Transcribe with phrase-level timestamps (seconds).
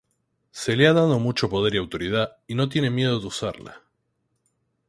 [0.49, 3.83] Se le ha dado mucho poder y autoridad y no tiene miedo de usarla.